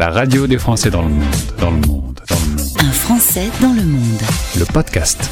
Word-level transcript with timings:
La 0.00 0.08
radio 0.08 0.46
des 0.46 0.56
Français 0.56 0.88
dans 0.88 1.02
le 1.02 1.10
monde, 1.10 1.34
dans 1.58 1.70
le 1.70 1.76
monde, 1.76 2.20
dans 2.26 2.36
le 2.36 2.56
monde. 2.56 2.70
Un 2.78 2.90
Français 2.90 3.50
dans 3.60 3.74
le 3.74 3.82
monde. 3.82 4.22
Le 4.58 4.64
podcast. 4.64 5.30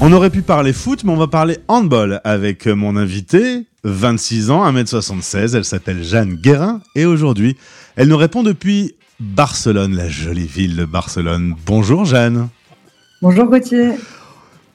On 0.00 0.12
aurait 0.12 0.30
pu 0.30 0.42
parler 0.42 0.72
foot, 0.72 1.02
mais 1.02 1.10
on 1.10 1.16
va 1.16 1.26
parler 1.26 1.58
handball 1.66 2.20
avec 2.22 2.68
mon 2.68 2.94
invitée, 2.94 3.66
26 3.82 4.52
ans, 4.52 4.64
1m76. 4.70 5.56
Elle 5.56 5.64
s'appelle 5.64 6.04
Jeanne 6.04 6.34
Guérin 6.36 6.80
et 6.94 7.06
aujourd'hui, 7.06 7.56
elle 7.96 8.06
nous 8.06 8.16
répond 8.16 8.44
depuis 8.44 8.94
Barcelone, 9.18 9.96
la 9.96 10.08
jolie 10.08 10.46
ville 10.46 10.76
de 10.76 10.84
Barcelone. 10.84 11.56
Bonjour 11.66 12.04
Jeanne. 12.04 12.50
Bonjour 13.20 13.46
Gauthier. 13.46 13.94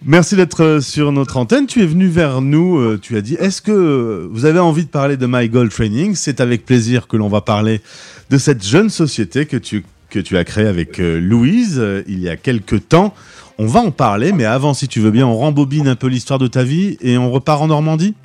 Merci 0.06 0.38
d'être 0.38 0.80
sur 0.82 1.12
notre 1.12 1.36
antenne. 1.36 1.68
Tu 1.68 1.84
es 1.84 1.86
venu 1.86 2.08
vers 2.08 2.40
nous, 2.40 2.78
euh, 2.78 2.98
tu 3.02 3.18
as 3.18 3.22
dit, 3.22 3.36
est-ce 3.36 3.62
que 3.62 4.30
vous 4.32 4.46
avez 4.46 4.60
envie 4.60 4.86
de 4.86 4.90
parler 4.90 5.18
de 5.18 5.28
My 5.28 5.50
Goal 5.50 5.68
Training? 5.68 6.16
C'est 6.16 6.40
avec 6.40 6.66
plaisir 6.66 7.06
que 7.06 7.18
l'on 7.18 7.28
va 7.28 7.42
parler 7.42 7.82
de 8.30 8.38
cette 8.38 8.66
jeune 8.66 8.90
société 8.90 9.46
que 9.46 9.58
tu, 9.58 9.84
que 10.10 10.20
tu 10.20 10.38
as 10.38 10.46
créée 10.46 10.68
avec 10.68 11.02
euh, 11.02 11.20
Louise 11.20 11.80
euh, 11.80 12.04
il 12.08 12.20
y 12.20 12.30
a 12.30 12.38
quelques 12.38 12.88
temps. 12.88 13.14
On 13.58 13.66
va 13.66 13.82
en 13.82 13.92
parler, 13.92 14.32
mais 14.32 14.46
avant, 14.46 14.74
si 14.74 14.88
tu 14.88 15.02
veux 15.02 15.12
bien, 15.12 15.28
on 15.28 15.36
rembobine 15.36 15.90
un 15.90 15.98
peu 15.98 16.08
l'histoire 16.08 16.40
de 16.40 16.48
ta 16.48 16.64
vie 16.64 16.98
et 17.02 17.18
on 17.18 17.30
repart 17.30 17.62
en 17.62 17.68
Normandie 17.68 18.16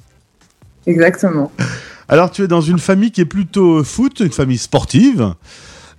Exactement. 0.86 1.50
Alors, 2.08 2.30
tu 2.30 2.42
es 2.42 2.46
dans 2.46 2.60
une 2.60 2.78
famille 2.78 3.10
qui 3.10 3.20
est 3.20 3.26
plutôt 3.26 3.82
foot, 3.82 4.20
une 4.20 4.30
famille 4.30 4.58
sportive. 4.58 5.34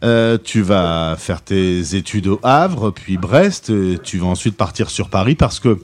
Euh, 0.05 0.37
tu 0.41 0.61
vas 0.61 1.15
faire 1.17 1.41
tes 1.41 1.95
études 1.95 2.27
au 2.27 2.39
Havre, 2.43 2.91
puis 2.91 3.17
Brest. 3.17 3.71
Tu 4.03 4.19
vas 4.19 4.27
ensuite 4.27 4.55
partir 4.55 4.91
sur 4.91 5.09
Paris 5.09 5.33
parce 5.33 5.59
que 5.59 5.79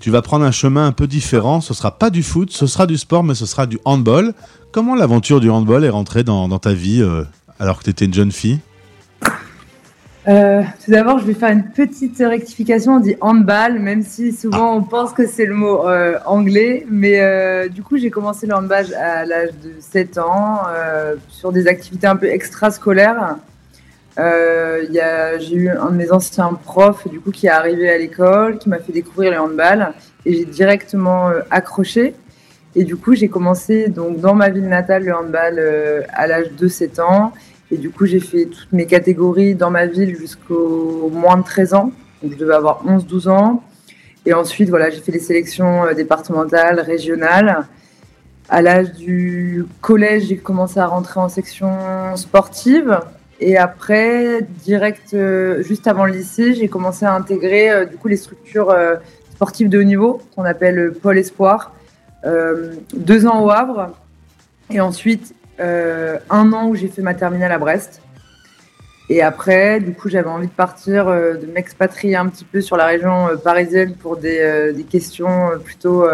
tu 0.00 0.10
vas 0.12 0.22
prendre 0.22 0.44
un 0.44 0.52
chemin 0.52 0.86
un 0.86 0.92
peu 0.92 1.08
différent. 1.08 1.60
Ce 1.60 1.74
sera 1.74 1.98
pas 1.98 2.10
du 2.10 2.22
foot, 2.22 2.52
ce 2.52 2.68
sera 2.68 2.86
du 2.86 2.96
sport, 2.96 3.24
mais 3.24 3.34
ce 3.34 3.44
sera 3.44 3.66
du 3.66 3.80
handball. 3.84 4.34
Comment 4.70 4.94
l'aventure 4.94 5.40
du 5.40 5.50
handball 5.50 5.84
est 5.84 5.90
rentrée 5.90 6.22
dans, 6.22 6.48
ta 6.60 6.74
vie 6.74 7.02
euh, 7.02 7.24
alors 7.58 7.80
que 7.80 7.84
tu 7.84 7.90
étais 7.90 8.04
une 8.04 8.14
jeune 8.14 8.30
fille? 8.30 8.60
Euh, 10.28 10.62
tout 10.84 10.90
d'abord, 10.92 11.18
je 11.18 11.24
vais 11.24 11.34
faire 11.34 11.50
une 11.50 11.64
petite 11.64 12.18
rectification. 12.18 12.96
On 12.96 13.00
dit 13.00 13.16
handball, 13.20 13.80
même 13.80 14.02
si 14.02 14.32
souvent 14.32 14.76
on 14.76 14.82
pense 14.82 15.12
que 15.12 15.26
c'est 15.26 15.46
le 15.46 15.54
mot 15.54 15.82
anglais. 16.24 16.86
Mais 16.88 17.68
du 17.68 17.82
coup, 17.82 17.96
j'ai 17.96 18.10
commencé 18.10 18.46
le 18.46 18.54
handball 18.54 18.94
à 18.94 19.24
l'âge 19.24 19.50
de 19.64 19.72
7 19.80 20.18
ans 20.18 20.62
sur 21.28 21.50
des 21.50 21.66
activités 21.66 22.06
un 22.06 22.16
peu 22.16 22.26
extrascolaires. 22.26 23.36
Euh, 24.18 25.36
J'ai 25.38 25.54
eu 25.56 25.68
un 25.68 25.90
de 25.90 25.96
mes 25.96 26.10
anciens 26.10 26.52
profs 26.54 27.08
du 27.08 27.20
coup, 27.20 27.30
qui 27.30 27.46
est 27.46 27.50
arrivé 27.50 27.90
à 27.90 27.98
l'école, 27.98 28.58
qui 28.58 28.68
m'a 28.68 28.78
fait 28.78 28.92
découvrir 28.92 29.32
le 29.32 29.38
handball. 29.38 29.92
Et 30.24 30.32
j'ai 30.32 30.44
directement 30.44 31.28
euh, 31.28 31.40
accroché. 31.50 32.14
Et 32.74 32.84
du 32.84 32.96
coup, 32.96 33.14
j'ai 33.14 33.28
commencé 33.28 33.88
donc, 33.88 34.20
dans 34.20 34.34
ma 34.34 34.50
ville 34.50 34.68
natale 34.68 35.04
le 35.04 35.14
handball 35.14 35.56
euh, 35.58 36.02
à 36.12 36.26
l'âge 36.26 36.52
de 36.52 36.68
7 36.68 36.98
ans. 37.00 37.32
Et 37.70 37.76
du 37.76 37.90
coup, 37.90 38.06
j'ai 38.06 38.20
fait 38.20 38.46
toutes 38.46 38.72
mes 38.72 38.86
catégories 38.86 39.54
dans 39.54 39.70
ma 39.70 39.86
ville 39.86 40.16
jusqu'au 40.16 41.10
moins 41.12 41.36
de 41.36 41.42
13 41.44 41.74
ans. 41.74 41.92
Donc, 42.22 42.32
je 42.32 42.36
devais 42.36 42.54
avoir 42.54 42.84
11-12 42.86 43.28
ans. 43.28 43.62
Et 44.24 44.34
ensuite, 44.34 44.68
voilà, 44.68 44.90
j'ai 44.90 45.00
fait 45.00 45.12
les 45.12 45.20
sélections 45.20 45.92
départementales, 45.94 46.80
régionales. 46.80 47.66
À 48.48 48.62
l'âge 48.62 48.92
du 48.92 49.64
collège, 49.80 50.24
j'ai 50.28 50.36
commencé 50.36 50.78
à 50.78 50.86
rentrer 50.86 51.20
en 51.20 51.28
section 51.28 52.16
sportive. 52.16 53.00
Et 53.40 53.56
après, 53.56 54.40
direct, 54.64 55.12
euh, 55.12 55.62
juste 55.62 55.86
avant 55.86 56.06
le 56.06 56.12
lycée, 56.12 56.54
j'ai 56.54 56.68
commencé 56.68 57.04
à 57.04 57.14
intégrer 57.14 57.70
euh, 57.70 57.84
du 57.84 57.96
coup 57.96 58.08
les 58.08 58.16
structures 58.16 58.70
euh, 58.70 58.96
sportives 59.34 59.68
de 59.68 59.78
haut 59.78 59.84
niveau 59.84 60.22
qu'on 60.34 60.44
appelle 60.44 60.92
Pôle 61.02 61.18
Espoir. 61.18 61.72
Deux 62.92 63.24
ans 63.28 63.44
au 63.44 63.50
Havre. 63.50 63.92
Et 64.68 64.80
ensuite, 64.80 65.32
un 65.60 66.52
an 66.52 66.66
où 66.66 66.74
j'ai 66.74 66.88
fait 66.88 67.02
ma 67.02 67.14
terminale 67.14 67.52
à 67.52 67.58
Brest. 67.58 68.02
Et 69.08 69.22
après, 69.22 69.78
du 69.78 69.92
coup, 69.92 70.08
j'avais 70.08 70.28
envie 70.28 70.48
de 70.48 70.52
partir, 70.52 71.06
de 71.06 71.46
m'expatrier 71.54 72.16
un 72.16 72.26
petit 72.26 72.44
peu 72.44 72.60
sur 72.60 72.76
la 72.76 72.86
région 72.86 73.28
parisienne 73.44 73.94
pour 73.94 74.16
des, 74.16 74.74
questions 74.90 75.50
plutôt 75.64 76.04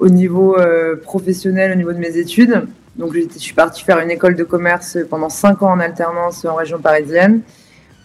au 0.00 0.08
niveau 0.08 0.56
professionnel, 1.04 1.70
au 1.70 1.76
niveau 1.76 1.92
de 1.92 1.98
mes 1.98 2.16
études. 2.16 2.66
Donc, 2.96 3.14
je 3.14 3.38
suis 3.38 3.54
partie 3.54 3.82
faire 3.82 4.00
une 4.00 4.10
école 4.10 4.36
de 4.36 4.44
commerce 4.44 4.98
pendant 5.08 5.30
cinq 5.30 5.62
ans 5.62 5.72
en 5.72 5.80
alternance 5.80 6.44
en 6.44 6.54
région 6.54 6.78
parisienne, 6.78 7.40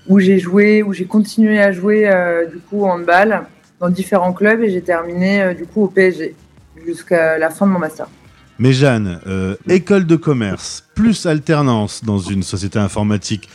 où 0.07 0.19
j'ai 0.19 0.39
joué, 0.39 0.81
où 0.83 0.93
j'ai 0.93 1.05
continué 1.05 1.59
à 1.61 1.71
jouer 1.71 2.07
euh, 2.07 2.45
du 2.45 2.59
coup 2.59 2.85
en 2.85 2.91
handball 2.91 3.43
dans 3.79 3.89
différents 3.89 4.33
clubs 4.33 4.61
et 4.63 4.69
j'ai 4.69 4.81
terminé 4.81 5.41
euh, 5.41 5.53
du 5.53 5.65
coup 5.65 5.83
au 5.83 5.87
PSG 5.87 6.35
jusqu'à 6.85 7.37
la 7.37 7.49
fin 7.49 7.67
de 7.67 7.71
mon 7.71 7.79
master. 7.79 8.07
Mais 8.59 8.71
Jeanne, 8.71 9.19
euh, 9.27 9.55
école 9.67 10.07
de 10.07 10.15
commerce, 10.15 10.83
plus 10.95 11.25
alternance 11.25 12.03
dans 12.03 12.17
une 12.17 12.41
société 12.41 12.79
informatique, 12.79 13.49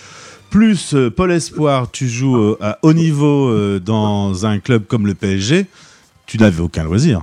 plus 0.50 0.94
Pôle 1.16 1.32
Espoir, 1.32 1.90
tu 1.90 2.08
joues 2.08 2.56
à 2.60 2.78
haut 2.82 2.92
niveau 2.92 3.78
dans 3.78 4.44
un 4.44 4.58
club 4.58 4.84
comme 4.86 5.06
le 5.06 5.14
PSG, 5.14 5.64
tu 6.26 6.36
n'avais 6.36 6.60
aucun 6.60 6.84
loisir. 6.84 7.22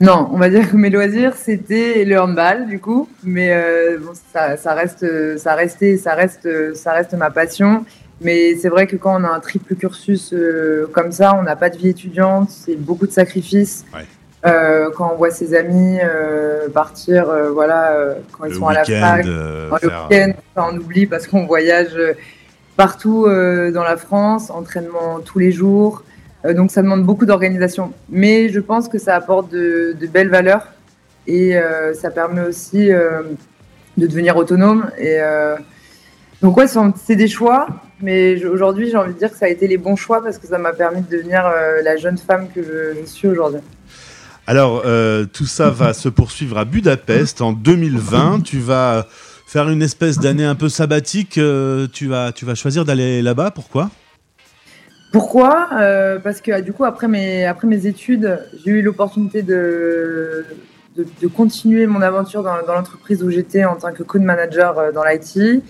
Non, 0.00 0.30
on 0.32 0.38
va 0.38 0.48
dire 0.48 0.70
que 0.70 0.76
mes 0.76 0.88
loisirs 0.88 1.34
c'était 1.36 2.04
le 2.06 2.18
handball 2.18 2.66
du 2.66 2.78
coup, 2.80 3.08
mais 3.22 3.52
euh, 3.52 3.98
bon, 3.98 4.12
ça, 4.32 4.56
ça 4.56 4.72
reste, 4.72 5.04
ça 5.38 5.54
restait, 5.54 5.98
ça 5.98 6.14
reste, 6.14 6.74
ça 6.74 6.92
reste 6.92 7.12
ma 7.14 7.30
passion. 7.30 7.84
Mais 8.22 8.54
c'est 8.56 8.68
vrai 8.68 8.86
que 8.86 8.96
quand 8.96 9.18
on 9.18 9.24
a 9.24 9.28
un 9.28 9.40
triple 9.40 9.74
cursus 9.74 10.32
euh, 10.32 10.86
comme 10.92 11.10
ça, 11.10 11.34
on 11.38 11.42
n'a 11.42 11.56
pas 11.56 11.70
de 11.70 11.78
vie 11.78 11.88
étudiante, 11.88 12.50
c'est 12.50 12.76
beaucoup 12.76 13.06
de 13.06 13.12
sacrifices. 13.12 13.84
Ouais. 13.94 14.06
Euh, 14.46 14.88
quand 14.96 15.10
on 15.12 15.16
voit 15.16 15.30
ses 15.30 15.54
amis 15.54 15.98
euh, 16.02 16.68
partir, 16.70 17.28
euh, 17.28 17.50
voilà, 17.50 17.92
euh, 17.92 18.14
quand 18.32 18.46
ils 18.46 18.52
Le 18.52 18.58
sont 18.58 18.68
à 18.68 18.72
la 18.72 18.84
fac, 18.84 19.26
euh, 19.26 19.68
dans 19.68 19.76
le 19.82 19.88
week-end, 19.88 20.32
on 20.56 20.76
oublie 20.78 21.06
parce 21.06 21.26
qu'on 21.26 21.46
voyage 21.46 21.94
partout 22.76 23.26
euh, 23.26 23.70
dans 23.70 23.84
la 23.84 23.98
France, 23.98 24.50
entraînement 24.50 25.20
tous 25.22 25.38
les 25.38 25.52
jours. 25.52 26.04
Euh, 26.44 26.54
donc 26.54 26.70
ça 26.70 26.82
demande 26.82 27.04
beaucoup 27.04 27.26
d'organisation. 27.26 27.92
Mais 28.08 28.48
je 28.48 28.60
pense 28.60 28.88
que 28.88 28.98
ça 28.98 29.14
apporte 29.14 29.50
de, 29.50 29.94
de 29.98 30.06
belles 30.06 30.30
valeurs 30.30 30.68
et 31.26 31.56
euh, 31.56 31.94
ça 31.94 32.10
permet 32.10 32.42
aussi 32.42 32.90
euh, 32.90 33.22
de 33.96 34.06
devenir 34.06 34.36
autonome. 34.36 34.90
Et 34.98 35.20
euh, 35.20 35.56
donc 36.42 36.56
ouais, 36.56 36.66
c'est 36.96 37.16
des 37.16 37.28
choix. 37.28 37.68
Mais 38.02 38.44
aujourd'hui, 38.46 38.90
j'ai 38.90 38.96
envie 38.96 39.12
de 39.12 39.18
dire 39.18 39.30
que 39.30 39.36
ça 39.36 39.46
a 39.46 39.48
été 39.48 39.68
les 39.68 39.76
bons 39.76 39.96
choix 39.96 40.22
parce 40.22 40.38
que 40.38 40.46
ça 40.46 40.58
m'a 40.58 40.72
permis 40.72 41.02
de 41.02 41.16
devenir 41.16 41.44
la 41.84 41.96
jeune 41.98 42.16
femme 42.16 42.48
que 42.48 42.62
je, 42.62 42.98
je 42.98 43.06
suis 43.06 43.28
aujourd'hui. 43.28 43.60
Alors, 44.46 44.82
tout 45.34 45.44
ça 45.44 45.68
va 45.68 45.92
se 46.04 46.08
poursuivre 46.08 46.56
à 46.56 46.64
Budapest 46.64 47.42
en 47.42 47.52
2020. 47.52 48.40
Tu 48.42 48.58
vas 48.58 49.06
faire 49.46 49.68
une 49.68 49.82
espèce 49.82 50.18
d'année 50.18 50.46
un 50.46 50.54
peu 50.54 50.70
sabbatique. 50.70 51.38
tu, 51.92 52.06
vas, 52.06 52.32
tu 52.32 52.46
vas 52.46 52.54
choisir 52.54 52.86
d'aller 52.86 53.20
là-bas. 53.20 53.50
Pourquoi? 53.50 53.90
Pourquoi? 55.12 55.68
Euh, 55.72 56.18
Parce 56.20 56.40
que 56.40 56.60
du 56.60 56.72
coup, 56.72 56.84
après 56.84 57.08
mes, 57.08 57.44
après 57.44 57.66
mes 57.66 57.86
études, 57.86 58.38
j'ai 58.64 58.70
eu 58.70 58.82
l'opportunité 58.82 59.42
de, 59.42 60.44
de, 60.96 61.04
de 61.20 61.26
continuer 61.26 61.86
mon 61.86 62.00
aventure 62.00 62.42
dans, 62.44 62.64
dans 62.64 62.74
l'entreprise 62.74 63.22
où 63.24 63.30
j'étais 63.30 63.64
en 63.64 63.76
tant 63.76 63.92
que 63.92 64.04
code 64.04 64.22
manager 64.22 64.78
euh, 64.78 64.92
dans 64.92 65.02
l'IT. 65.04 65.62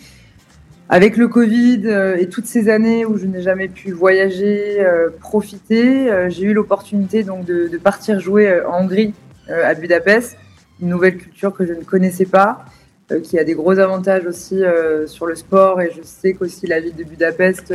Avec 0.91 1.17
le 1.17 1.29
Covid 1.29 1.83
euh, 1.87 2.17
et 2.17 2.29
toutes 2.29 2.47
ces 2.47 2.69
années 2.69 3.07
où 3.07 3.17
je 3.17 3.25
n'ai 3.25 3.41
jamais 3.41 3.69
pu 3.69 3.93
voyager, 3.93 4.85
profiter, 5.21 6.11
j'ai 6.29 6.45
eu 6.45 6.53
l'opportunité 6.53 7.23
donc 7.23 7.45
de, 7.45 7.69
de 7.69 7.79
partir 7.79 8.21
jouer 8.21 8.61
en 8.67 8.83
Hongrie, 8.83 9.15
à 9.49 9.73
Budapest, 9.75 10.37
une 10.83 10.89
nouvelle 10.89 11.17
culture 11.17 11.55
que 11.55 11.65
je 11.65 11.73
ne 11.73 11.83
connaissais 11.83 12.27
pas, 12.27 12.65
qui 13.23 13.39
a 13.39 13.45
des 13.45 13.55
gros 13.55 13.79
avantages 13.79 14.27
aussi 14.27 14.63
sur 15.07 15.27
le 15.27 15.37
sport. 15.37 15.81
Et 15.81 15.93
je 15.97 16.03
sais 16.03 16.35
qu'aussi 16.35 16.67
la 16.67 16.81
ville 16.81 16.97
de 16.97 17.05
Budapest 17.05 17.73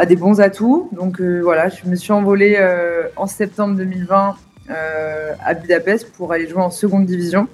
a 0.00 0.06
des 0.06 0.16
bons 0.16 0.40
atouts. 0.40 0.88
Donc 0.92 1.20
euh, 1.20 1.40
voilà, 1.42 1.68
je 1.68 1.88
me 1.88 1.94
suis 1.94 2.12
envolée 2.12 2.56
euh, 2.58 3.02
en 3.16 3.26
septembre 3.26 3.76
2020 3.76 4.34
euh, 4.70 5.32
à 5.44 5.54
Budapest 5.54 6.10
pour 6.12 6.32
aller 6.32 6.48
jouer 6.48 6.62
en 6.62 6.70
seconde 6.70 7.04
division. 7.06 7.48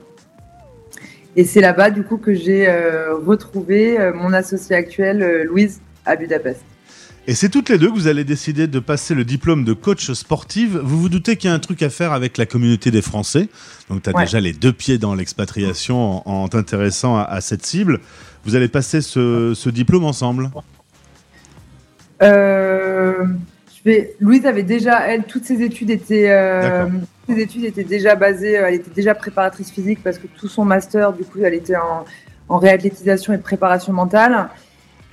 Et 1.35 1.45
c'est 1.45 1.61
là-bas 1.61 1.91
du 1.91 2.03
coup 2.03 2.17
que 2.17 2.33
j'ai 2.33 2.67
retrouvé 3.27 3.99
mon 4.15 4.33
associé 4.33 4.75
actuel, 4.75 5.43
Louise, 5.43 5.81
à 6.07 6.17
Budapest. 6.17 6.63
Et 7.27 7.35
c'est 7.35 7.49
toutes 7.51 7.69
les 7.69 7.77
deux 7.77 7.89
que 7.89 7.95
vous 7.95 8.07
allez 8.07 8.25
décider 8.25 8.69
de 8.69 8.79
passer 8.79 9.13
le 9.15 9.25
diplôme 9.25 9.65
de 9.65 9.75
coach 9.75 10.13
sportive. 10.13 10.81
Vous 10.83 10.99
vous 10.99 11.09
doutez 11.11 11.37
qu'il 11.37 11.51
y 11.51 11.53
a 11.53 11.55
un 11.55 11.59
truc 11.59 11.83
à 11.83 11.91
faire 11.91 12.13
avec 12.13 12.39
la 12.39 12.47
communauté 12.47 12.91
des 12.91 13.03
Français. 13.03 13.49
Donc 13.91 14.03
tu 14.03 14.09
as 14.09 14.15
Ouais. 14.15 14.23
déjà 14.25 14.41
les 14.41 14.53
deux 14.55 14.73
pieds 14.73 14.97
dans 14.97 15.15
l'expatriation 15.15 16.27
en, 16.27 16.45
en 16.45 16.49
t'intéressant 16.49 17.19
à, 17.19 17.25
à 17.25 17.41
cette 17.43 17.67
cible. 17.67 18.01
Vous 18.47 18.55
allez 18.55 18.69
passer 18.69 19.03
ce, 19.03 19.53
ce 19.55 19.69
diplôme 19.69 20.05
ensemble. 20.05 20.51
Euh, 22.23 23.25
je 23.77 23.83
vais... 23.85 24.15
Louise 24.21 24.47
avait 24.47 24.63
déjà, 24.63 25.07
elle, 25.09 25.25
toutes 25.25 25.45
ses 25.45 25.63
études 25.63 25.91
étaient, 25.91 26.31
euh, 26.31 26.87
ses 27.29 27.41
études 27.41 27.65
étaient 27.65 27.85
déjà 27.85 28.15
basées, 28.15 28.59
euh, 28.59 28.67
elle 28.69 28.75
était 28.75 28.91
déjà 28.91 29.15
préparatrice 29.15 29.71
physique 29.71 30.01
parce 30.03 30.19
que 30.19 30.27
tout 30.27 30.49
son 30.49 30.65
master, 30.65 31.13
du 31.13 31.25
coup, 31.25 31.39
elle 31.43 31.55
était 31.55 31.77
en, 31.77 32.05
en 32.49 32.59
réathlétisation 32.59 33.33
et 33.33 33.39
préparation 33.39 33.93
mentale. 33.93 34.49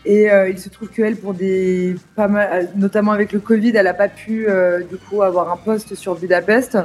Et 0.05 0.29
euh, 0.31 0.49
il 0.49 0.59
se 0.59 0.69
trouve 0.69 0.89
qu'elle, 0.89 1.15
pour 1.15 1.33
des, 1.33 1.95
pas 2.15 2.27
mal, 2.27 2.69
notamment 2.75 3.11
avec 3.11 3.31
le 3.31 3.39
Covid, 3.39 3.71
elle 3.75 3.85
n'a 3.85 3.93
pas 3.93 4.09
pu 4.09 4.47
du 4.89 4.97
coup 4.97 5.21
avoir 5.21 5.51
un 5.51 5.57
poste 5.57 5.95
sur 5.95 6.15
Budapest. 6.15 6.77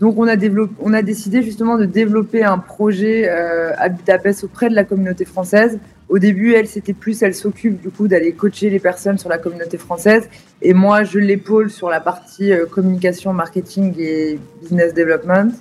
Donc 0.00 0.16
on 0.18 0.26
a, 0.26 0.36
développé, 0.36 0.74
on 0.80 0.92
a 0.92 1.02
décidé 1.02 1.42
justement 1.42 1.76
de 1.76 1.84
développer 1.84 2.44
un 2.44 2.58
projet 2.58 3.28
à 3.28 3.88
Budapest 3.88 4.42
auprès 4.42 4.68
de 4.68 4.74
la 4.74 4.82
communauté 4.82 5.24
française. 5.24 5.78
Au 6.08 6.18
début, 6.18 6.54
elle, 6.54 6.66
c'était 6.66 6.94
plus, 6.94 7.22
elle 7.22 7.34
s'occupe 7.34 7.80
du 7.80 7.90
coup 7.90 8.08
d'aller 8.08 8.32
coacher 8.32 8.70
les 8.70 8.78
personnes 8.78 9.18
sur 9.18 9.28
la 9.28 9.36
communauté 9.36 9.76
française. 9.76 10.28
Et 10.62 10.72
moi, 10.72 11.04
je 11.04 11.18
l'épaule 11.18 11.70
sur 11.70 11.90
la 11.90 12.00
partie 12.00 12.52
euh, 12.52 12.64
communication, 12.64 13.34
marketing 13.34 13.94
et 13.98 14.38
business 14.62 14.94
development. 14.94 15.52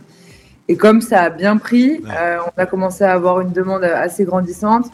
Et 0.70 0.78
comme 0.78 1.02
ça 1.02 1.24
a 1.24 1.30
bien 1.30 1.58
pris, 1.58 2.02
euh, 2.18 2.38
on 2.46 2.62
a 2.62 2.66
commencé 2.66 3.04
à 3.04 3.12
avoir 3.14 3.42
une 3.42 3.52
demande 3.52 3.84
assez 3.84 4.24
grandissante. 4.24 4.86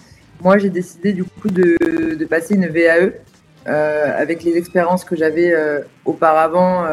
Moi, 0.42 0.58
j'ai 0.58 0.70
décidé 0.70 1.14
du 1.14 1.24
coup 1.24 1.50
de, 1.50 2.16
de 2.16 2.26
passer 2.26 2.56
une 2.56 2.68
VAE 2.68 3.12
euh, 3.68 4.22
avec 4.22 4.44
les 4.44 4.58
expériences 4.58 5.04
que 5.04 5.16
j'avais 5.16 5.54
auparavant 6.06 6.86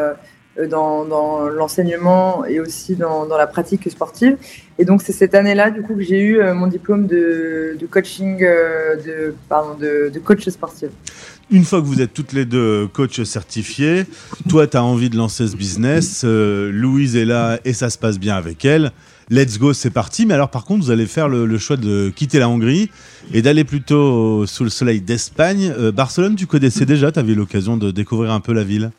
dans, 0.68 1.04
dans 1.04 1.48
l'enseignement 1.48 2.44
et 2.44 2.60
aussi 2.60 2.96
dans, 2.96 3.26
la 3.28 3.46
pratique 3.46 3.90
sportive. 3.90 4.36
Et 4.78 4.84
donc, 4.84 5.02
c'est 5.02 5.12
cette 5.12 5.34
année-là, 5.34 5.70
du 5.70 5.82
coup, 5.82 5.94
que 5.94 6.02
j'ai 6.02 6.20
eu 6.20 6.42
mon 6.54 6.66
diplôme 6.66 7.06
de, 7.06 7.76
coaching, 7.90 8.44
pardon, 9.48 9.74
de, 9.78 10.18
coach 10.18 10.48
sportif. 10.48 10.90
Une 11.52 11.64
fois 11.64 11.80
que 11.80 11.86
vous 11.86 12.00
êtes 12.00 12.14
toutes 12.14 12.32
les 12.32 12.44
deux 12.44 12.86
coachs 12.86 13.24
certifiés, 13.24 14.04
toi, 14.48 14.68
tu 14.68 14.76
as 14.76 14.84
envie 14.84 15.10
de 15.10 15.16
lancer 15.16 15.48
ce 15.48 15.56
business, 15.56 16.22
euh, 16.24 16.70
Louise 16.70 17.16
est 17.16 17.24
là 17.24 17.58
et 17.64 17.72
ça 17.72 17.90
se 17.90 17.98
passe 17.98 18.20
bien 18.20 18.36
avec 18.36 18.64
elle. 18.64 18.92
Let's 19.30 19.58
go, 19.58 19.72
c'est 19.72 19.90
parti. 19.90 20.26
Mais 20.26 20.34
alors, 20.34 20.50
par 20.50 20.64
contre, 20.64 20.84
vous 20.84 20.92
allez 20.92 21.06
faire 21.06 21.28
le, 21.28 21.58
choix 21.58 21.76
de 21.76 22.12
quitter 22.14 22.38
la 22.38 22.48
Hongrie 22.48 22.88
et 23.32 23.42
d'aller 23.42 23.64
plutôt 23.64 24.46
sous 24.46 24.62
le 24.62 24.70
soleil 24.70 25.00
d'Espagne. 25.00 25.72
Euh, 25.76 25.90
Barcelone, 25.90 26.36
tu 26.36 26.46
connaissais 26.46 26.86
déjà 26.86 27.10
Tu 27.10 27.18
avais 27.18 27.34
l'occasion 27.34 27.76
de 27.76 27.90
découvrir 27.90 28.30
un 28.30 28.40
peu 28.40 28.52
la 28.52 28.62
ville 28.62 28.92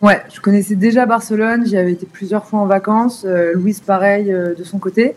Ouais, 0.00 0.22
je 0.32 0.40
connaissais 0.40 0.76
déjà 0.76 1.06
Barcelone. 1.06 1.66
J'y 1.66 1.76
avais 1.76 1.92
été 1.92 2.06
plusieurs 2.06 2.46
fois 2.46 2.60
en 2.60 2.66
vacances. 2.66 3.24
Euh, 3.26 3.52
Louise, 3.54 3.80
pareil, 3.80 4.32
euh, 4.32 4.54
de 4.54 4.64
son 4.64 4.78
côté. 4.78 5.14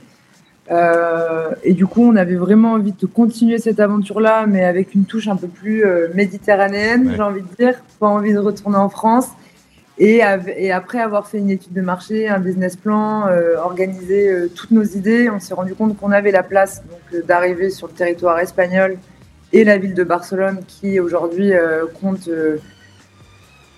Euh, 0.71 1.49
et 1.63 1.73
du 1.73 1.85
coup, 1.85 2.03
on 2.03 2.15
avait 2.15 2.35
vraiment 2.35 2.73
envie 2.73 2.93
de 2.93 3.05
continuer 3.05 3.57
cette 3.57 3.79
aventure-là, 3.79 4.45
mais 4.47 4.63
avec 4.63 4.93
une 4.93 5.05
touche 5.05 5.27
un 5.27 5.35
peu 5.35 5.47
plus 5.47 5.85
euh, 5.85 6.07
méditerranéenne, 6.13 7.07
ouais. 7.07 7.13
j'ai 7.15 7.21
envie 7.21 7.41
de 7.41 7.55
dire. 7.57 7.75
Pas 7.99 8.07
envie 8.07 8.33
de 8.33 8.39
retourner 8.39 8.77
en 8.77 8.89
France. 8.89 9.27
Et, 9.99 10.21
et, 10.57 10.71
après 10.71 10.99
avoir 10.99 11.27
fait 11.27 11.37
une 11.37 11.51
étude 11.51 11.73
de 11.73 11.81
marché, 11.81 12.27
un 12.27 12.39
business 12.39 12.75
plan, 12.75 13.27
euh, 13.27 13.57
organisé 13.57 14.27
euh, 14.27 14.47
toutes 14.47 14.71
nos 14.71 14.83
idées, 14.83 15.29
on 15.29 15.39
s'est 15.39 15.53
rendu 15.53 15.75
compte 15.75 15.95
qu'on 15.97 16.11
avait 16.11 16.31
la 16.31 16.41
place 16.41 16.81
donc 16.83 17.25
d'arriver 17.27 17.69
sur 17.69 17.87
le 17.87 17.93
territoire 17.93 18.39
espagnol 18.39 18.97
et 19.51 19.63
la 19.63 19.77
ville 19.77 19.93
de 19.93 20.03
Barcelone 20.03 20.61
qui 20.67 20.99
aujourd'hui 20.99 21.53
euh, 21.53 21.85
compte 22.01 22.27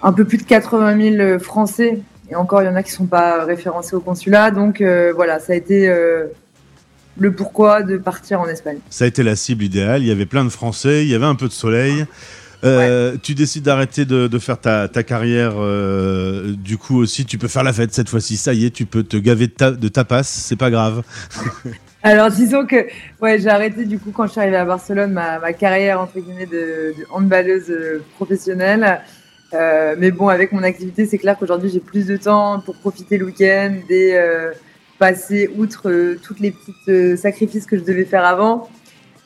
un 0.05 0.13
peu 0.13 0.23
plus 0.23 0.37
de 0.37 0.43
80 0.43 1.17
000 1.17 1.39
Français. 1.39 1.99
Et 2.29 2.35
encore, 2.35 2.61
il 2.61 2.65
y 2.65 2.69
en 2.69 2.75
a 2.75 2.83
qui 2.83 2.91
ne 2.91 2.95
sont 2.95 3.05
pas 3.05 3.43
référencés 3.43 3.95
au 3.95 3.99
consulat. 3.99 4.51
Donc 4.51 4.81
voilà, 4.81 5.39
ça 5.39 5.53
a 5.53 5.55
été 5.55 5.91
le 7.17 7.31
pourquoi 7.31 7.83
de 7.83 7.97
partir 7.97 8.41
en 8.41 8.47
Espagne. 8.47 8.79
Ça 8.89 9.05
a 9.05 9.07
été 9.07 9.23
la 9.23 9.35
cible 9.35 9.63
idéale. 9.63 10.01
Il 10.01 10.07
y 10.07 10.11
avait 10.11 10.25
plein 10.25 10.43
de 10.43 10.49
Français, 10.49 11.03
il 11.03 11.09
y 11.09 11.15
avait 11.15 11.25
un 11.25 11.35
peu 11.35 11.47
de 11.47 11.53
soleil. 11.53 12.05
Euh, 12.63 13.11
ouais. 13.11 13.17
Tu 13.21 13.35
décides 13.35 13.63
d'arrêter 13.63 14.05
de, 14.05 14.27
de, 14.27 14.39
faire 14.39 14.59
ta, 14.59 14.87
ta 14.87 15.03
carrière. 15.03 15.53
Euh, 15.57 16.53
du 16.57 16.77
coup 16.77 16.97
aussi, 16.97 17.25
tu 17.25 17.37
peux 17.37 17.47
faire 17.47 17.63
la 17.63 17.73
fête 17.73 17.93
cette 17.93 18.09
fois-ci. 18.09 18.37
Ça 18.37 18.53
y 18.53 18.65
est, 18.65 18.71
tu 18.71 18.85
peux 18.85 19.03
te 19.03 19.17
gaver 19.17 19.47
de, 19.47 19.53
ta, 19.53 19.71
de 19.71 19.87
tapas. 19.87 20.23
C'est 20.23 20.55
pas 20.55 20.71
grave. 20.71 21.03
Alors 22.03 22.29
disons 22.29 22.65
que 22.65 22.85
ouais, 23.21 23.39
j'ai 23.39 23.49
arrêté 23.49 23.85
du 23.85 23.97
coup 23.97 24.11
quand 24.11 24.27
je 24.27 24.33
suis 24.33 24.39
arrivée 24.39 24.57
à 24.57 24.65
Barcelone 24.65 25.11
ma, 25.11 25.39
ma 25.39 25.53
carrière 25.53 25.99
entre 25.99 26.19
guillemets 26.19 26.45
de, 26.45 26.93
de 26.97 27.05
handballeuse 27.11 27.69
euh, 27.69 28.03
professionnelle. 28.15 29.01
Euh, 29.55 29.95
mais 29.97 30.11
bon, 30.11 30.27
avec 30.27 30.51
mon 30.51 30.63
activité, 30.63 31.05
c'est 31.05 31.17
clair 31.17 31.37
qu'aujourd'hui 31.37 31.69
j'ai 31.69 31.79
plus 31.79 32.05
de 32.05 32.17
temps 32.17 32.59
pour 32.59 32.75
profiter 32.75 33.17
le 33.17 33.25
week-end 33.25 33.75
et 33.89 34.15
euh, 34.15 34.51
passer 34.99 35.49
outre 35.57 35.89
euh, 35.89 36.19
toutes 36.21 36.39
les 36.39 36.51
petites 36.51 37.17
sacrifices 37.17 37.65
que 37.65 37.77
je 37.77 37.83
devais 37.83 38.05
faire 38.05 38.25
avant. 38.25 38.69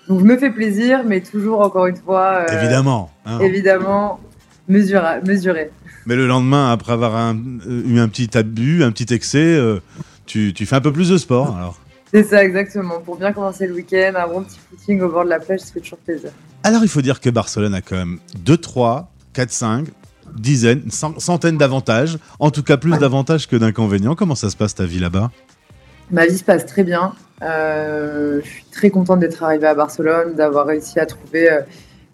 Donc 0.10 0.22
je 0.22 0.26
me 0.26 0.38
fais 0.38 0.50
plaisir, 0.50 1.04
mais 1.06 1.22
toujours 1.22 1.62
encore 1.62 1.86
une 1.86 1.96
fois. 1.96 2.46
Euh, 2.50 2.60
évidemment. 2.60 3.12
Hein. 3.26 3.40
Évidemment, 3.42 4.20
mesuré, 4.68 5.22
mesuré. 5.24 5.70
Mais 6.08 6.16
le 6.16 6.26
lendemain, 6.26 6.72
après 6.72 6.94
avoir 6.94 7.16
un, 7.16 7.38
eu 7.68 8.00
un 8.00 8.10
petit 8.10 8.36
abus, 8.36 8.84
un 8.84 8.92
petit 8.92 9.14
excès, 9.14 9.38
euh, 9.38 9.80
tu, 10.26 10.52
tu, 10.56 10.66
fais 10.66 10.76
un 10.76 10.82
peu 10.82 10.92
plus 10.92 11.10
de 11.10 11.18
sport 11.18 11.56
alors. 11.58 11.80
C'est 12.12 12.24
ça, 12.24 12.44
exactement. 12.44 13.00
Pour 13.02 13.18
bien 13.18 13.32
commencer 13.34 13.68
le 13.68 13.76
week-end, 13.76 14.14
un 14.16 14.28
bon 14.28 14.42
petit 14.42 14.58
footing 14.58 15.00
au 15.02 15.10
bord 15.10 15.26
de 15.26 15.30
la 15.30 15.40
plage, 15.40 15.60
ça 15.60 15.72
fait 15.72 15.80
toujours 15.80 16.00
plaisir. 16.00 16.32
Alors 16.64 16.82
il 16.82 16.90
faut 16.90 17.04
dire 17.04 17.20
que 17.20 17.30
Barcelone 17.30 17.76
a 17.76 17.82
quand 17.82 17.96
même 17.96 18.18
2, 18.40 18.58
3, 18.58 19.12
4, 19.34 19.52
5, 19.52 19.88
dizaines, 20.36 20.90
centaines 20.92 21.58
d'avantages. 21.58 22.18
En 22.40 22.52
tout 22.52 22.64
cas, 22.64 22.78
plus 22.78 22.94
ouais. 22.94 23.00
d'avantages 23.00 23.48
que 23.48 23.56
d'inconvénients. 23.56 24.16
Comment 24.16 24.36
ça 24.36 24.50
se 24.50 24.58
passe 24.58 24.76
ta 24.76 24.86
vie 24.86 25.00
là-bas? 25.00 25.32
Ma 26.12 26.26
vie 26.26 26.38
se 26.38 26.44
passe 26.44 26.66
très 26.66 26.84
bien. 26.84 27.14
Euh, 27.42 28.42
je 28.44 28.50
suis 28.50 28.66
très 28.72 28.90
contente 28.90 29.20
d'être 29.20 29.44
arrivée 29.44 29.68
à 29.68 29.76
Barcelone, 29.76 30.36
d'avoir 30.36 30.66
réussi 30.66 31.00
à 31.00 31.06
trouver 31.06 31.52
euh, 31.52 31.62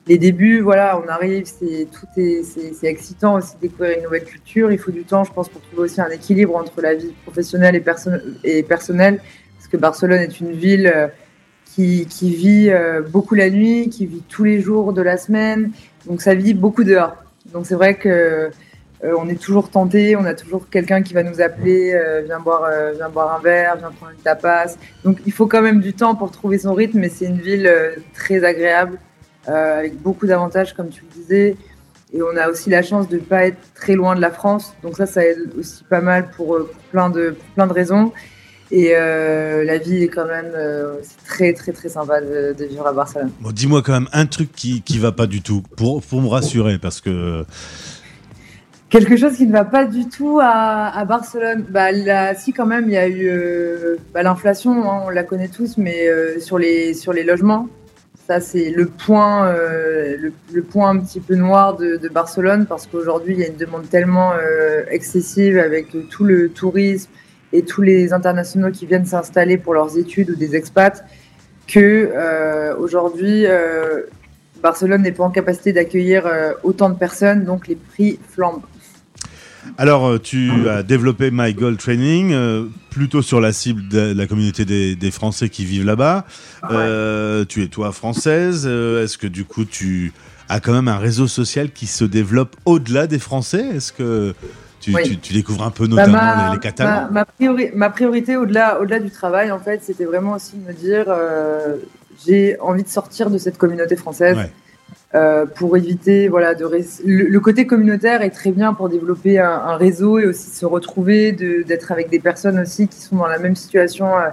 les 0.07 0.17
débuts. 0.17 0.59
Voilà, 0.59 1.01
on 1.03 1.07
arrive, 1.07 1.45
c'est 1.45 1.87
tout 1.91 2.05
est 2.19 2.43
c'est 2.43 2.87
excitant 2.87 3.35
aussi 3.35 3.55
de 3.55 3.61
découvrir 3.61 3.97
une 3.97 4.03
nouvelle 4.03 4.25
culture. 4.25 4.71
Il 4.71 4.77
faut 4.77 4.91
du 4.91 5.03
temps, 5.03 5.23
je 5.23 5.31
pense, 5.31 5.49
pour 5.49 5.61
trouver 5.61 5.83
aussi 5.83 6.01
un 6.01 6.09
équilibre 6.09 6.55
entre 6.55 6.81
la 6.81 6.93
vie 6.93 7.13
professionnelle 7.23 7.75
et, 7.75 7.79
perso 7.79 8.11
et 8.43 8.63
personnelle, 8.63 9.19
parce 9.57 9.67
que 9.67 9.77
Barcelone 9.77 10.19
est 10.19 10.39
une 10.39 10.51
ville 10.51 10.91
euh, 10.93 11.07
qui, 11.73 12.05
qui 12.05 12.35
vit 12.35 12.71
beaucoup 13.11 13.35
la 13.35 13.49
nuit, 13.49 13.89
qui 13.89 14.05
vit 14.05 14.23
tous 14.29 14.45
les 14.45 14.61
jours 14.61 14.93
de 14.93 15.01
la 15.01 15.17
semaine, 15.17 15.71
donc 16.05 16.21
ça 16.21 16.33
vit 16.33 16.53
beaucoup 16.53 16.85
dehors. 16.85 17.24
Donc 17.55 17.65
c'est 17.65 17.75
vrai 17.75 17.95
que 17.95 18.51
euh, 19.05 19.13
on 19.17 19.29
est 19.29 19.41
toujours 19.41 19.69
tenté, 19.69 20.17
on 20.17 20.25
a 20.25 20.33
toujours 20.33 20.69
quelqu'un 20.69 21.01
qui 21.01 21.13
va 21.13 21.23
nous 21.23 21.39
appeler, 21.39 21.93
euh, 21.93 22.23
viens, 22.25 22.41
boire, 22.41 22.65
euh, 22.65 22.91
viens 22.97 23.07
boire 23.07 23.33
un 23.33 23.39
verre, 23.39 23.77
viens 23.77 23.91
prendre 23.91 24.11
une 24.11 24.17
tapas. 24.17 24.75
Donc 25.05 25.19
il 25.25 25.31
faut 25.31 25.47
quand 25.47 25.61
même 25.61 25.79
du 25.79 25.93
temps 25.93 26.15
pour 26.15 26.31
trouver 26.31 26.57
son 26.57 26.73
rythme, 26.73 26.99
mais 26.99 27.07
c'est 27.07 27.23
une 27.23 27.39
ville 27.39 27.71
très 28.13 28.43
agréable, 28.43 28.99
avec 29.47 29.95
beaucoup 30.01 30.27
d'avantages, 30.27 30.73
comme 30.73 30.89
tu 30.89 31.03
le 31.03 31.21
disais. 31.21 31.55
Et 32.13 32.21
on 32.21 32.35
a 32.35 32.49
aussi 32.49 32.69
la 32.69 32.81
chance 32.81 33.07
de 33.07 33.15
ne 33.15 33.21
pas 33.21 33.45
être 33.45 33.73
très 33.73 33.95
loin 33.95 34.15
de 34.15 34.21
la 34.21 34.31
France. 34.31 34.75
Donc 34.83 34.97
ça, 34.97 35.05
ça 35.05 35.23
aide 35.23 35.49
aussi 35.57 35.85
pas 35.85 36.01
mal 36.01 36.31
pour, 36.31 36.57
plein, 36.91 37.09
de, 37.09 37.29
pour 37.29 37.49
plein 37.55 37.67
de 37.67 37.73
raisons. 37.73 38.11
Et 38.71 38.91
euh, 38.93 39.63
la 39.63 39.77
vie 39.77 40.03
est 40.03 40.07
quand 40.07 40.25
même 40.25 40.51
euh, 40.55 40.95
c'est 41.03 41.23
très 41.25 41.53
très 41.53 41.71
très 41.71 41.89
sympa 41.89 42.19
de, 42.19 42.55
de 42.57 42.65
vivre 42.65 42.87
à 42.87 42.93
Barcelone. 42.93 43.29
Bon, 43.39 43.51
dis-moi 43.51 43.83
quand 43.83 43.93
même 43.93 44.09
un 44.11 44.25
truc 44.25 44.51
qui 44.53 44.81
qui 44.81 44.97
va 44.97 45.11
pas 45.11 45.27
du 45.27 45.41
tout 45.41 45.61
pour 45.77 46.01
pour 46.01 46.21
me 46.21 46.27
rassurer 46.27 46.79
parce 46.79 47.01
que 47.01 47.45
Quelque 48.89 49.17
chose 49.17 49.35
qui 49.35 49.45
ne 49.45 49.51
va 49.51 49.65
pas 49.65 49.85
du 49.85 50.07
tout 50.07 50.39
à, 50.41 50.87
à 50.95 51.05
Barcelone. 51.05 51.65
Bah, 51.69 51.91
là, 51.91 52.33
si 52.33 52.53
quand 52.53 52.67
même, 52.67 52.85
il 52.85 52.93
y 52.93 52.97
a 52.97 53.07
eu 53.07 53.27
euh, 53.27 53.97
bah, 54.13 54.23
l'inflation, 54.23 54.89
hein, 54.89 55.01
on 55.07 55.09
la 55.09 55.23
connaît 55.23 55.49
tous, 55.49 55.77
mais 55.77 56.07
sur 56.39 56.57
les 56.57 56.93
sur 56.93 57.11
les 57.11 57.23
logements, 57.23 57.67
ça 58.27 58.39
c'est 58.39 58.71
le 58.71 58.85
point 58.87 59.51
le, 59.53 60.31
le, 60.53 60.61
point 60.63 60.89
un 60.89 60.99
petit 60.99 61.19
peu 61.19 61.35
noir 61.35 61.75
de, 61.75 61.97
de 61.97 62.09
Barcelone 62.09 62.65
parce 62.67 62.87
qu'aujourd'hui 62.87 63.33
il 63.33 63.39
y 63.39 63.43
a 63.43 63.47
une 63.47 63.57
demande 63.57 63.87
tellement 63.89 64.33
excessive 64.89 65.59
avec 65.59 65.87
tout 66.09 66.23
le 66.23 66.49
tourisme 66.49 67.09
et 67.55 67.63
tous 67.63 67.81
les 67.81 68.13
internationaux 68.13 68.71
qui 68.71 68.85
viennent 68.85 69.05
s'installer 69.05 69.57
pour 69.57 69.73
leurs 69.73 69.97
études 69.97 70.29
ou 70.31 70.35
des 70.35 70.55
expats 70.55 71.03
que 71.67 72.11
euh, 72.13 72.75
aujourd'hui 72.77 73.45
Barcelone 74.61 75.01
n'est 75.01 75.11
pas 75.11 75.23
en 75.23 75.31
capacité 75.31 75.73
d'accueillir 75.73 76.21
autant 76.63 76.89
de 76.89 76.95
personnes, 76.95 77.43
donc 77.43 77.67
les 77.67 77.75
prix 77.75 78.19
flambent. 78.33 78.63
Alors, 79.77 80.07
euh, 80.07 80.19
tu 80.19 80.69
as 80.69 80.83
développé 80.83 81.31
My 81.31 81.53
Goal 81.53 81.77
Training 81.77 82.31
euh, 82.33 82.65
plutôt 82.91 83.21
sur 83.21 83.41
la 83.41 83.51
cible 83.51 83.87
de 83.89 84.13
la 84.13 84.27
communauté 84.27 84.65
des, 84.65 84.95
des 84.95 85.11
Français 85.11 85.49
qui 85.49 85.65
vivent 85.65 85.85
là-bas. 85.85 86.25
Ouais. 86.63 86.69
Euh, 86.71 87.45
tu 87.45 87.63
es 87.63 87.67
toi 87.67 87.91
française. 87.91 88.65
Euh, 88.65 89.03
est-ce 89.03 89.17
que 89.17 89.27
du 89.27 89.43
coup, 89.43 89.65
tu 89.65 90.13
as 90.49 90.59
quand 90.59 90.73
même 90.73 90.87
un 90.87 90.97
réseau 90.97 91.27
social 91.27 91.71
qui 91.71 91.87
se 91.87 92.05
développe 92.05 92.55
au-delà 92.65 93.07
des 93.07 93.19
Français? 93.19 93.65
Est-ce 93.75 93.91
que 93.91 94.33
tu, 94.85 94.95
oui. 94.95 95.01
tu, 95.03 95.17
tu, 95.17 95.33
découvres 95.33 95.63
un 95.63 95.71
peu 95.71 95.87
notamment 95.87 96.13
bah 96.13 96.35
ma, 96.35 96.53
les, 96.53 96.59
Catalans 96.59 97.07
ma, 97.09 97.09
ma, 97.09 97.25
priori 97.25 97.69
ma 97.73 97.89
priorité 97.89 98.37
au-delà 98.37 98.79
au-delà 98.79 98.99
du 98.99 99.09
travail, 99.09 99.51
en 99.51 99.57
fait, 99.57 99.83
c'était 99.83 100.05
vraiment 100.05 100.33
aussi 100.33 100.57
de 100.57 100.67
me 100.67 100.73
dire 100.73 101.05
euh, 101.07 101.77
j'ai 102.25 102.59
envie 102.59 102.83
de 102.83 102.87
sortir 102.87 103.31
de 103.31 103.39
cette 103.39 103.57
communauté 103.57 103.95
française. 103.95 104.37
Ouais. 104.37 104.51
Euh, 105.15 105.45
pour 105.45 105.77
éviter 105.77 106.27
voilà 106.27 106.53
de 106.55 106.65
le, 106.65 107.23
le, 107.23 107.39
côté 107.39 107.65
communautaire 107.65 108.21
est 108.21 108.31
très 108.31 108.51
bien 108.51 108.73
pour 108.73 108.89
développer 108.89 109.39
un, 109.39 109.49
un 109.49 109.77
réseau 109.77 110.19
et 110.19 110.25
aussi 110.25 110.49
se 110.49 110.65
retrouver 110.65 111.31
d'être 111.31 111.91
avec 111.91 112.09
des 112.09 112.19
personnes 112.19 112.59
aussi 112.59 112.87
qui 112.87 112.99
sont 112.99 113.15
dans 113.15 113.27
la 113.27 113.39
même 113.39 113.55
situation 113.55 114.07
euh, 114.17 114.29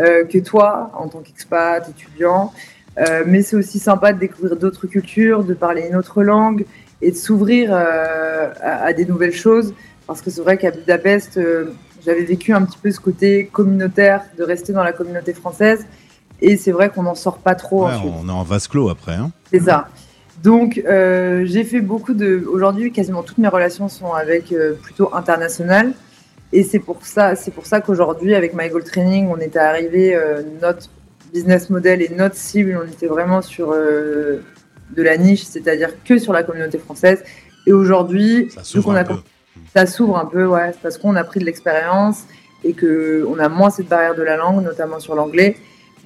euh 0.00 0.24
que 0.24 0.38
toi 0.38 0.92
en 0.94 1.08
tant 1.08 1.20
qu'expat 1.20 1.88
étudiant 1.88 2.52
euh, 2.98 3.22
mais 3.26 3.42
c'est 3.42 3.56
aussi 3.56 3.78
sympa 3.78 4.12
de 4.12 4.18
découvrir 4.18 4.56
d'autres 4.56 4.86
cultures 4.86 5.44
de 5.44 5.54
parler 5.54 5.86
une 5.88 5.96
autre 5.96 6.22
langue 6.22 6.66
et 7.00 7.10
de 7.10 7.16
s'ouvrir 7.16 7.70
euh, 7.72 8.48
à, 8.60 8.84
à, 8.84 8.92
des 8.92 9.06
nouvelles 9.06 9.34
choses 9.34 9.74
parce 10.06 10.22
que 10.22 10.30
c'est 10.30 10.40
vrai 10.40 10.56
qu'à 10.56 10.70
Budapest 10.70 11.40
j'avais 12.04 12.24
vécu 12.24 12.52
un 12.52 12.62
petit 12.62 12.78
peu 12.78 12.90
ce 12.90 13.00
côté 13.00 13.46
communautaire 13.46 14.22
de 14.36 14.44
rester 14.44 14.72
dans 14.72 14.84
la 14.84 14.92
communauté 14.92 15.32
française 15.32 15.86
et 16.40 16.56
c'est 16.56 16.72
vrai 16.72 16.88
qu'on 16.90 17.02
n'en 17.02 17.14
sort 17.14 17.38
pas 17.38 17.54
trop 17.54 17.86
ouais, 17.86 17.94
on 18.04 18.28
est 18.28 18.32
en 18.32 18.42
vase 18.42 18.68
clos 18.68 18.88
après 18.88 19.14
hein. 19.14 19.30
c'est 19.50 19.60
ça 19.60 19.88
donc, 20.42 20.80
euh, 20.86 21.44
j'ai 21.46 21.64
fait 21.64 21.80
beaucoup 21.80 22.14
de. 22.14 22.44
Aujourd'hui, 22.50 22.92
quasiment 22.92 23.22
toutes 23.22 23.38
mes 23.38 23.48
relations 23.48 23.88
sont 23.88 24.12
avec 24.12 24.52
euh, 24.52 24.74
plutôt 24.74 25.14
internationales. 25.14 25.92
Et 26.52 26.62
c'est 26.62 26.78
pour 26.78 27.04
ça, 27.04 27.34
c'est 27.34 27.50
pour 27.50 27.66
ça 27.66 27.80
qu'aujourd'hui, 27.80 28.34
avec 28.34 28.54
My 28.54 28.68
Goal 28.68 28.84
Training, 28.84 29.28
on 29.28 29.38
était 29.38 29.58
arrivé, 29.58 30.14
euh, 30.14 30.42
notre 30.62 30.88
business 31.32 31.68
model 31.68 32.00
et 32.00 32.08
notre 32.08 32.36
cible, 32.36 32.80
on 32.82 32.90
était 32.90 33.06
vraiment 33.06 33.42
sur 33.42 33.72
euh, 33.72 34.42
de 34.94 35.02
la 35.02 35.16
niche, 35.16 35.44
c'est-à-dire 35.44 35.90
que 36.04 36.18
sur 36.18 36.32
la 36.32 36.42
communauté 36.42 36.78
française. 36.78 37.22
Et 37.66 37.72
aujourd'hui, 37.72 38.50
Ça 38.50 38.64
s'ouvre 38.64 38.86
qu'on 38.86 38.94
un 38.94 40.24
peu. 40.24 40.42
un 40.42 40.46
ouais, 40.46 40.72
parce 40.82 40.98
qu'on 40.98 41.16
a 41.16 41.24
pris 41.24 41.40
de 41.40 41.44
l'expérience 41.44 42.24
et 42.64 42.72
que 42.72 43.26
on 43.28 43.38
a 43.38 43.48
moins 43.48 43.70
cette 43.70 43.88
barrière 43.88 44.14
de 44.14 44.22
la 44.22 44.36
langue, 44.36 44.64
notamment 44.64 45.00
sur 45.00 45.14
l'anglais. 45.14 45.56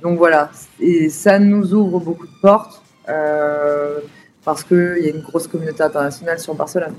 Donc 0.03 0.19
voilà, 0.19 0.51
et 0.81 1.09
ça 1.09 1.39
nous 1.39 1.75
ouvre 1.75 2.01
beaucoup 2.01 2.27
de 2.27 2.41
portes 2.41 2.83
euh, 3.09 4.01
parce 4.45 4.65
qu'il 4.65 4.99
y 5.01 5.07
a 5.07 5.11
une 5.11 5.23
grosse 5.23 5.47
communauté 5.47 5.83
internationale 5.83 6.39
sur 6.39 6.55
Barcelone. 6.55 6.95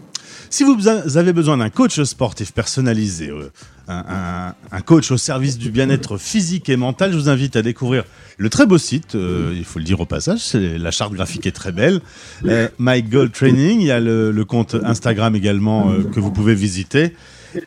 Si 0.50 0.63
vous 0.63 0.88
avez 0.88 1.33
besoin 1.33 1.57
d'un 1.57 1.69
coach 1.69 2.01
sportif 2.03 2.53
personnalisé, 2.53 3.29
euh, 3.29 3.50
un, 3.88 4.81
coach 4.85 5.12
au 5.12 5.17
service 5.17 5.57
du 5.57 5.71
bien-être 5.71 6.17
physique 6.17 6.69
et 6.69 6.77
mental, 6.77 7.12
je 7.12 7.17
vous 7.17 7.29
invite 7.29 7.55
à 7.55 7.62
découvrir 7.62 8.03
le 8.38 8.50
très 8.50 8.65
beau 8.65 8.77
site, 8.77 9.15
euh, 9.15 9.53
il 9.55 9.65
faut 9.65 9.79
le 9.79 9.85
dire 9.85 10.00
au 10.00 10.05
passage, 10.05 10.53
la 10.53 10.91
charte 10.91 11.13
graphique 11.13 11.45
est 11.45 11.51
très 11.51 11.71
belle, 11.71 12.01
euh, 12.45 12.67
My 12.79 13.03
Training, 13.31 13.81
il 13.81 13.88
y 13.88 13.91
a 13.91 14.00
le, 14.00 14.43
compte 14.45 14.75
Instagram 14.83 15.35
également 15.35 15.89
euh, 15.89 16.03
que 16.03 16.19
vous 16.19 16.31
pouvez 16.31 16.55
visiter. 16.55 17.13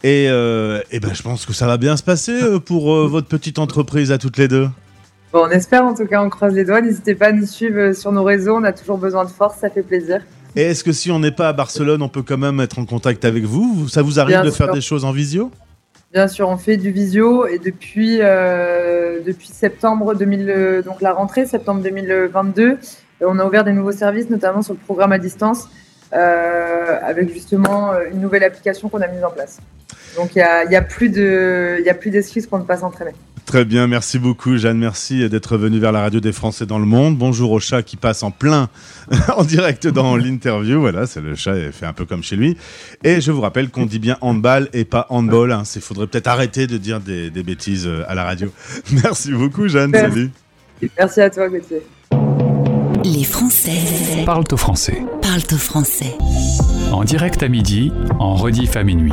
Et, 0.03 0.27
euh, 0.29 0.81
eh 0.91 1.01
ben, 1.01 1.15
je 1.15 1.23
pense 1.23 1.47
que 1.47 1.53
ça 1.53 1.67
va 1.67 1.77
bien 1.77 1.97
se 1.97 2.03
passer 2.03 2.61
pour 2.65 3.07
votre 3.07 3.29
petite 3.29 3.59
entreprise 3.59 4.11
à 4.11 4.19
toutes 4.19 4.37
les 4.37 4.49
deux. 4.49 4.69
Bon, 5.37 5.45
on 5.47 5.51
espère 5.51 5.85
en 5.85 5.93
tout 5.93 6.07
cas, 6.07 6.23
on 6.23 6.31
croise 6.31 6.55
les 6.55 6.65
doigts. 6.65 6.81
N'hésitez 6.81 7.15
pas 7.15 7.27
à 7.27 7.33
nous 7.33 7.45
suivre 7.45 7.79
euh, 7.79 7.93
sur 7.93 8.11
nos 8.11 8.25
réseaux, 8.25 8.57
on 8.57 8.65
a 8.65 8.73
toujours 8.73 8.97
besoin 8.97 9.23
de 9.23 9.29
force, 9.29 9.59
ça 9.59 9.69
fait 9.69 9.83
plaisir. 9.83 10.23
Et 10.57 10.63
est-ce 10.63 10.83
que 10.83 10.93
si 10.93 11.11
on 11.11 11.19
n'est 11.19 11.31
pas 11.31 11.49
à 11.49 11.53
Barcelone, 11.53 12.01
on 12.01 12.09
peut 12.09 12.23
quand 12.23 12.39
même 12.39 12.59
être 12.59 12.79
en 12.79 12.87
contact 12.87 13.23
avec 13.27 13.45
vous? 13.45 13.87
Ça 13.91 14.01
vous 14.01 14.19
arrive 14.19 14.37
Bien 14.37 14.45
de 14.45 14.51
faire 14.51 14.73
des 14.73 14.81
choses 14.81 15.05
en 15.05 15.13
visio? 15.13 15.51
Bien 16.11 16.27
sûr, 16.27 16.49
on 16.49 16.57
fait 16.57 16.79
du 16.79 16.91
visio 16.91 17.47
et 17.47 17.59
depuis, 17.59 18.21
euh, 18.23 19.21
depuis 19.27 19.49
septembre 19.49 20.15
2000, 20.15 20.49
euh, 20.49 20.81
donc 20.81 21.03
la 21.03 21.13
rentrée, 21.13 21.45
septembre 21.45 21.83
2022, 21.83 22.63
euh, 22.71 22.77
on 23.21 23.39
a 23.39 23.45
ouvert 23.45 23.65
des 23.65 23.75
nouveaux 23.75 23.93
services, 23.93 24.31
notamment 24.31 24.63
sur 24.63 24.73
le 24.73 24.81
programme 24.81 25.13
à 25.13 25.19
distance, 25.19 25.69
euh, 26.15 26.97
avec 27.03 27.31
justement 27.31 27.91
une 28.11 28.23
nouvelle 28.23 28.45
application 28.45 28.89
qu'on 28.89 29.03
a 29.03 29.07
mise 29.09 29.23
en 29.23 29.31
place. 29.31 29.59
Donc 30.17 30.35
il 30.35 30.39
n'y 30.39 30.45
a, 30.45 30.65
y 30.65 30.77
a 30.77 30.81
plus 30.81 31.11
de- 31.11 31.77
il 31.79 31.85
y 31.85 31.91
a 31.91 31.95
plus 31.95 32.09
d'excuses 32.09 32.47
pour 32.47 32.59
ne 32.59 32.65
pas 32.65 32.79
s'entraîner. 32.79 33.13
Très 33.47 33.65
bien, 33.65 33.87
merci 33.87 34.19
beaucoup 34.19 34.57
Jeanne, 34.57 34.77
merci 34.77 35.29
d'être 35.29 35.57
venue 35.57 35.79
vers 35.79 35.93
la 35.93 36.01
radio 36.01 36.19
des 36.19 36.33
Français 36.33 36.67
dans 36.67 36.81
le 36.81 36.85
monde. 36.85 37.17
Bonjour 37.17 37.53
au 37.53 37.61
chat 37.61 37.85
qui 37.85 37.97
passe 37.97 38.25
en 38.25 38.33
plein 38.33 38.69
en 39.37 39.45
direct 39.45 39.87
dans 39.87 40.17
l'interview, 40.17 40.81
voilà, 40.81 41.07
c'est 41.07 41.21
le 41.21 41.37
chat, 41.37 41.57
il 41.57 41.71
fait 41.71 41.87
un 41.87 41.93
peu 41.93 42.05
comme 42.07 42.25
chez 42.25 42.35
lui. 42.35 42.57
Et 43.05 43.21
je 43.21 43.31
vous 43.31 43.41
rappelle 43.41 43.71
qu'on 43.71 43.87
dit 43.87 44.01
bien 44.01 44.19
handball 44.21 44.69
et 44.73 44.85
pas 44.85 45.07
handball, 45.11 45.53
hein. 45.53 45.63
il 45.77 45.81
faudrait 45.81 46.09
peut-être 46.09 46.27
arrêter 46.27 46.67
de 46.67 46.77
dire 46.77 46.99
des, 46.99 47.31
des 47.31 47.43
bêtises 47.45 47.87
euh, 47.87 48.03
à 48.09 48.17
la 48.17 48.25
radio. 48.25 48.53
Merci 48.91 49.31
beaucoup 49.33 49.69
Jeanne, 49.69 49.93
Merci. 49.93 50.11
salut. 50.11 50.31
Merci 50.99 51.21
à 51.21 51.31
toi, 51.31 51.49
Gauthier. 51.49 51.83
Les 53.05 53.23
Français 53.25 54.25
Parle 54.27 54.45
au 54.51 54.57
français. 54.57 55.05
parlent 55.23 55.41
au 55.53 55.57
français. 55.57 56.17
En 56.91 57.05
direct 57.05 57.41
à 57.45 57.49
midi, 57.49 57.93
en 58.19 58.35
rediff 58.35 58.77
à 58.77 58.83
minuit. 58.83 59.13